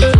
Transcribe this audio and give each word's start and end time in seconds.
truth. 0.00 0.19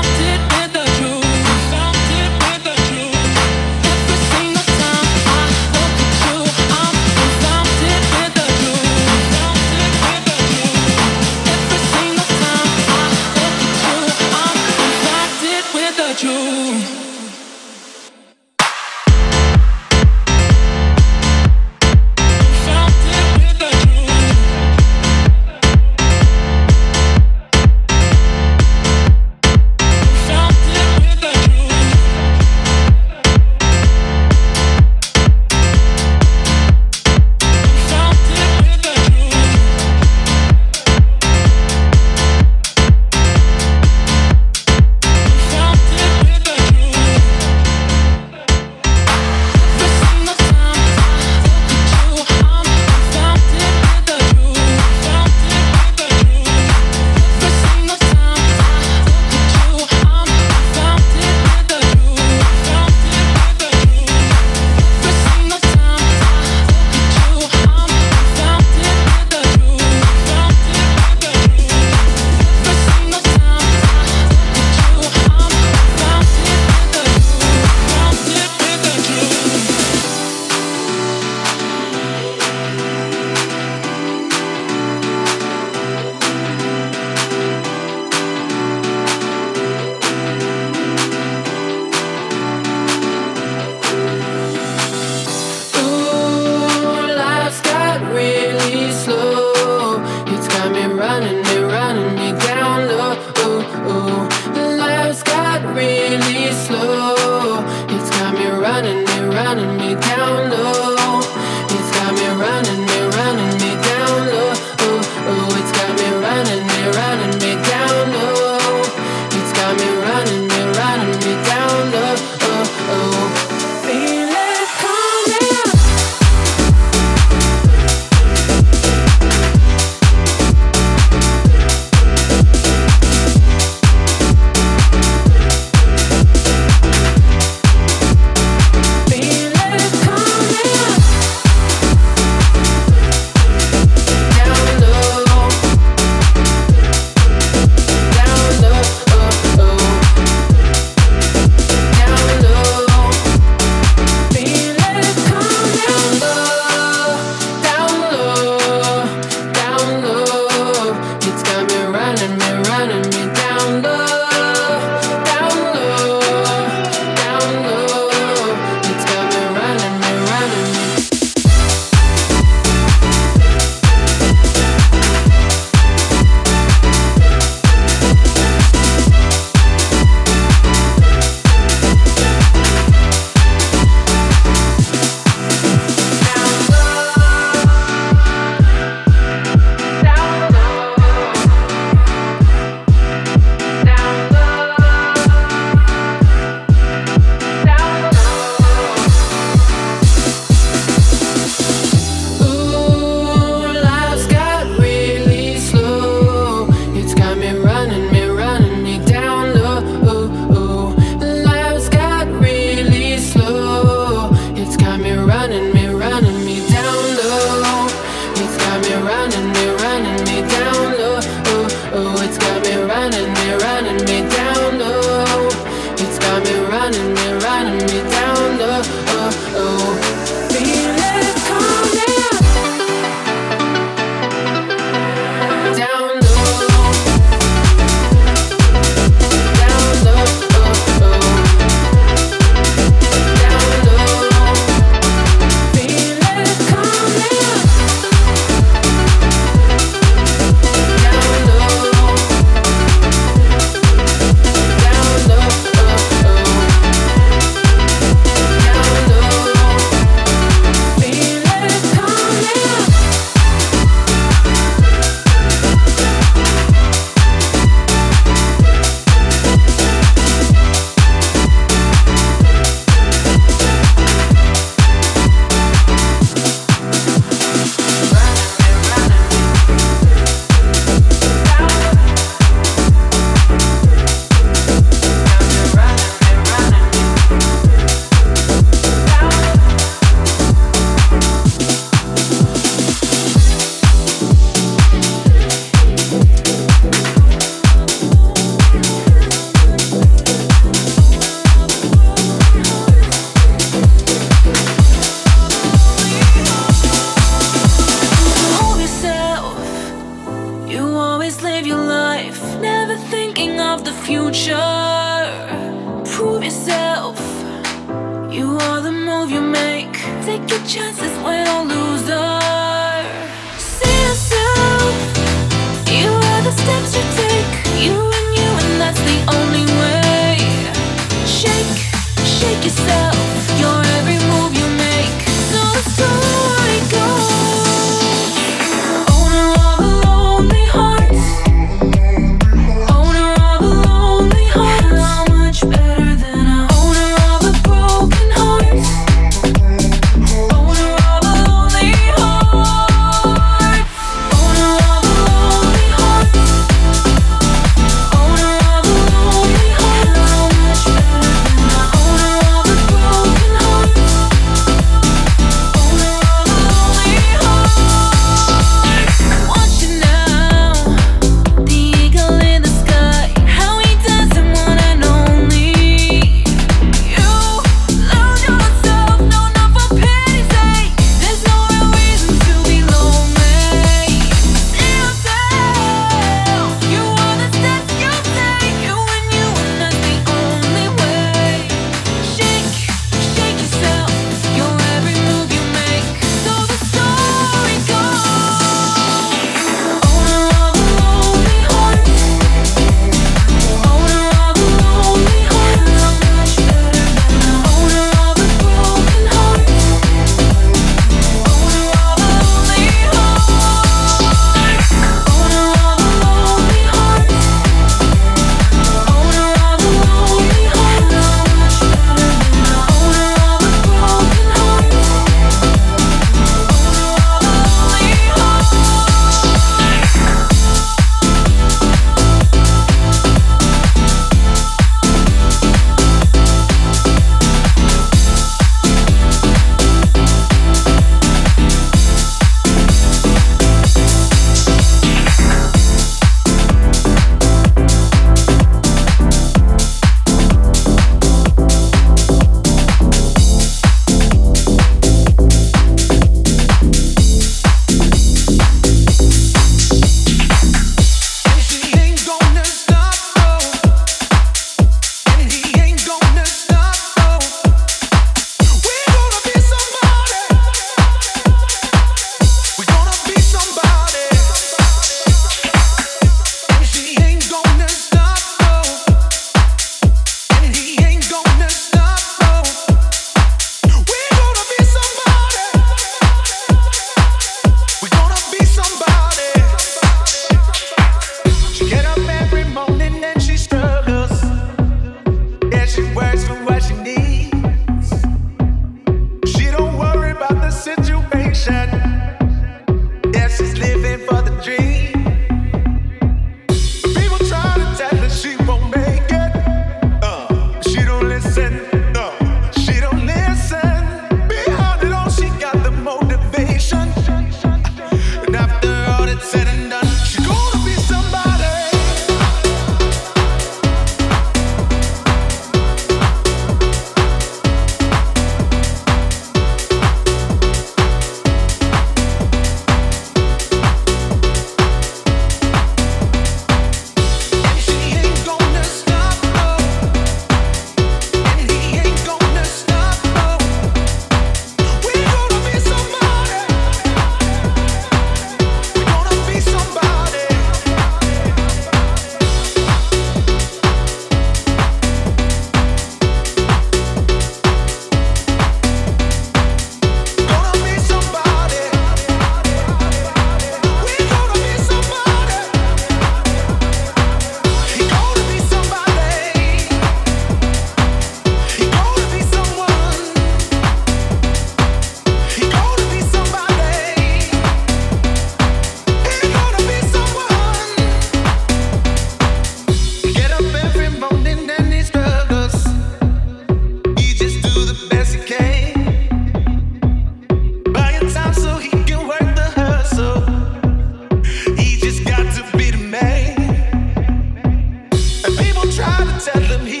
And 598.43 598.57
people 598.57 598.91
try 598.91 599.17
to 599.23 599.45
tell 599.45 599.61
him 599.61 599.85
he 599.85 600.00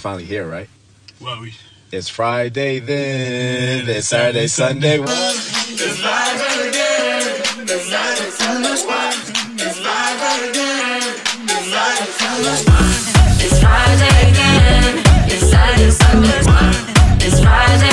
finally 0.00 0.24
here, 0.24 0.48
right? 0.48 0.68
Well, 1.20 1.40
we. 1.40 1.54
It's 1.92 2.08
Friday 2.08 2.78
then, 2.78 3.88
it's 3.88 4.08
Saturday, 4.08 4.46
Sunday. 4.46 4.98
It's 4.98 6.02
live 6.02 6.68
again, 6.68 7.22
it's 7.68 7.90
live 7.90 8.20
again. 8.20 8.62
It's 9.54 9.80
live 9.80 10.50
again, 10.50 11.02
it's. 11.48 11.72
It's 13.44 13.60
Friday 13.60 14.30
again, 14.30 15.04
it's 15.26 15.50
Saturday, 15.50 15.90
Sunday. 15.90 17.26
It's 17.26 17.40
Friday. 17.40 17.89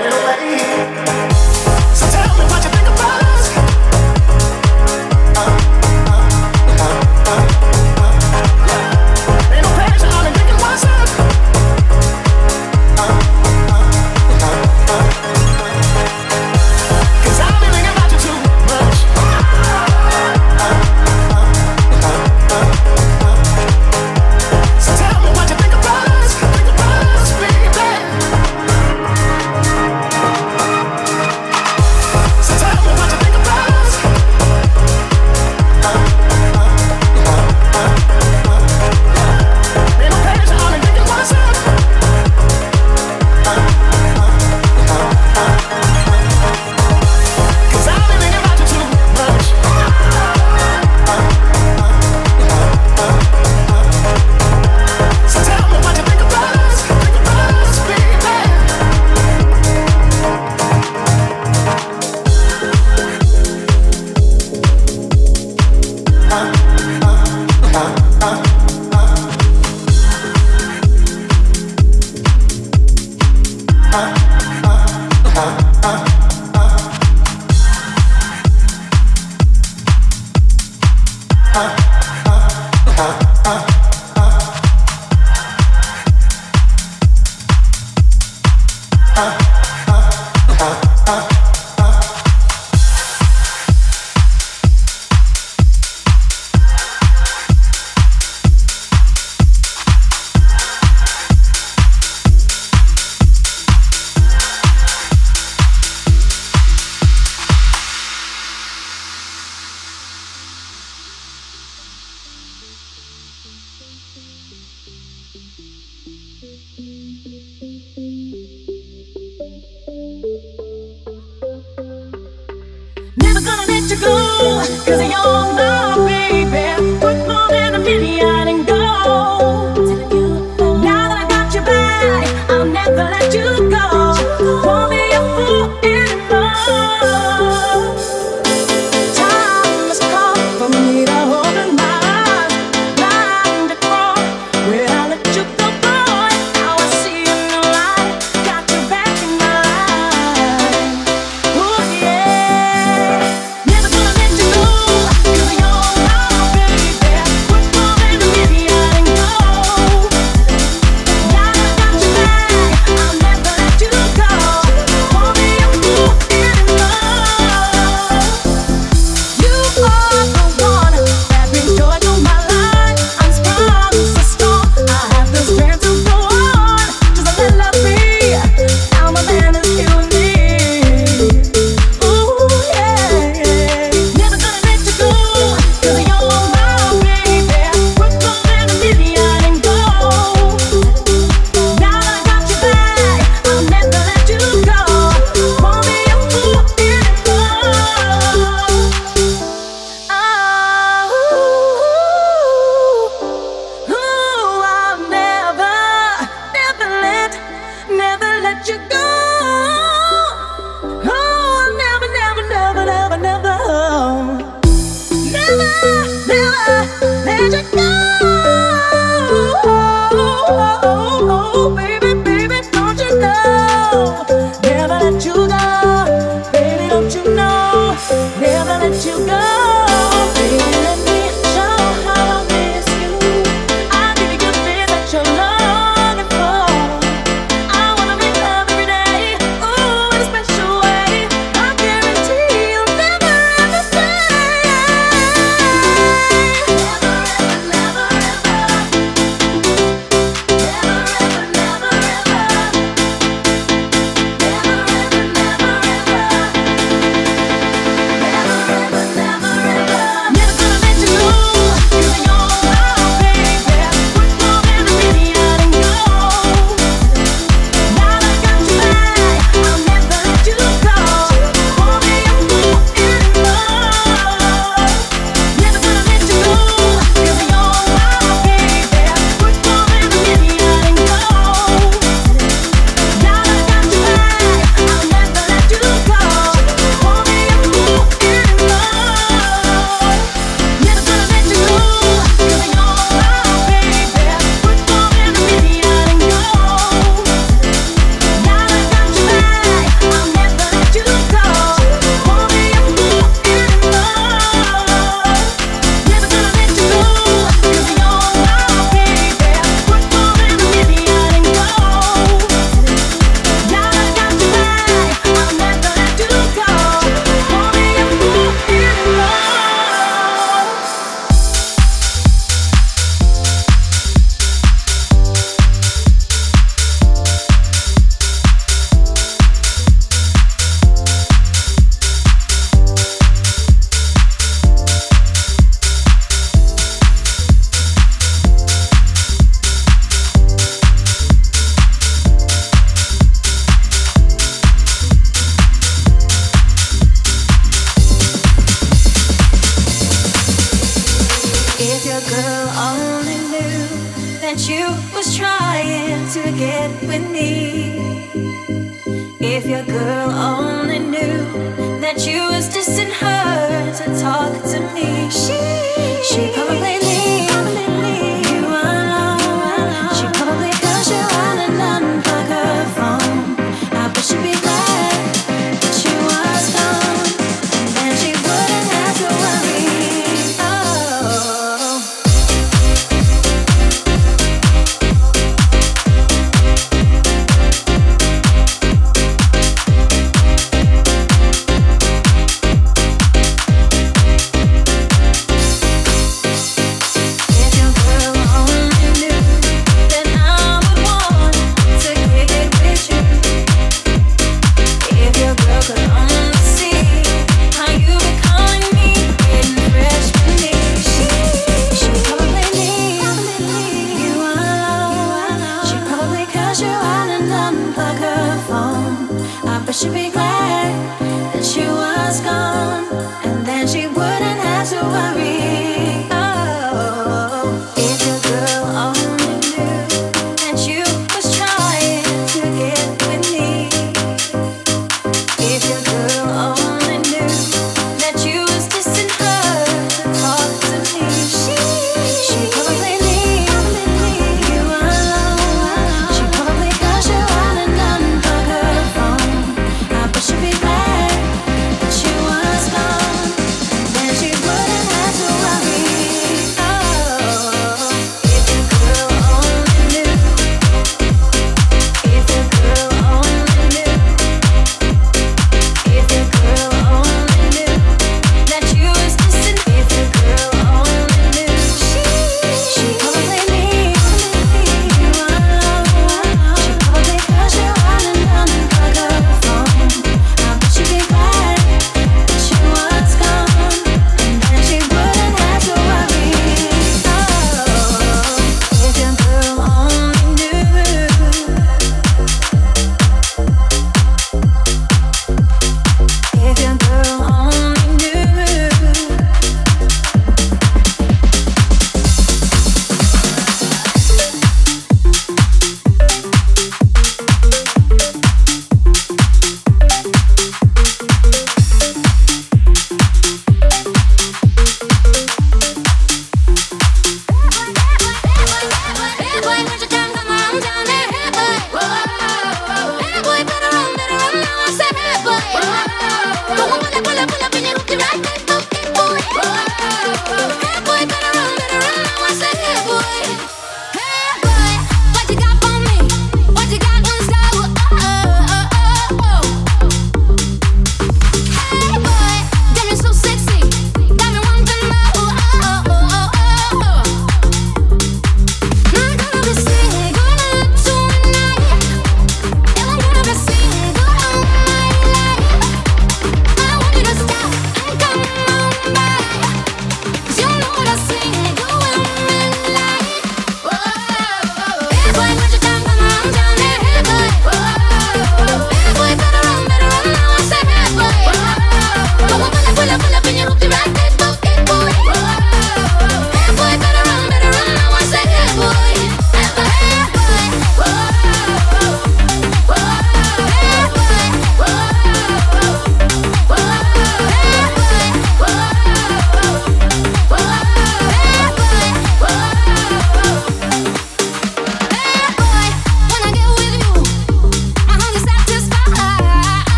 So 527.13 528.22